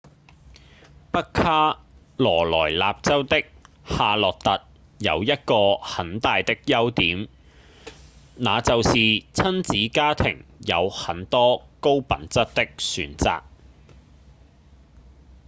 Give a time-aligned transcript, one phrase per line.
[1.11, 1.79] 北卡
[2.17, 3.43] 羅萊納州的
[3.85, 4.63] 夏洛特
[4.97, 7.27] 有一個很大的優點
[8.35, 13.43] 那就是親子家庭有很多高品質的選擇